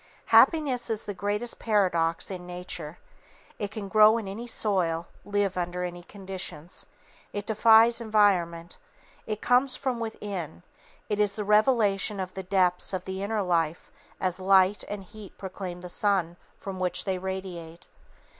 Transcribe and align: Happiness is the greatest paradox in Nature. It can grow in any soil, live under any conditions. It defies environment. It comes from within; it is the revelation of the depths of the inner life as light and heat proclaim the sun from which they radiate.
Happiness 0.33 0.89
is 0.89 1.03
the 1.03 1.13
greatest 1.13 1.59
paradox 1.59 2.31
in 2.31 2.47
Nature. 2.47 2.97
It 3.59 3.69
can 3.69 3.87
grow 3.87 4.17
in 4.17 4.27
any 4.27 4.47
soil, 4.47 5.05
live 5.23 5.55
under 5.55 5.83
any 5.83 6.01
conditions. 6.01 6.87
It 7.33 7.45
defies 7.45 8.01
environment. 8.01 8.79
It 9.27 9.43
comes 9.43 9.75
from 9.75 9.99
within; 9.99 10.63
it 11.07 11.19
is 11.19 11.35
the 11.35 11.43
revelation 11.43 12.19
of 12.19 12.33
the 12.33 12.41
depths 12.41 12.93
of 12.93 13.05
the 13.05 13.21
inner 13.21 13.43
life 13.43 13.91
as 14.19 14.39
light 14.39 14.83
and 14.89 15.03
heat 15.03 15.37
proclaim 15.37 15.81
the 15.81 15.87
sun 15.87 16.35
from 16.57 16.79
which 16.79 17.05
they 17.05 17.19
radiate. 17.19 17.87